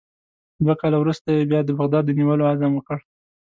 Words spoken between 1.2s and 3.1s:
یې بیا د بغداد د نیولو عزم وکړ.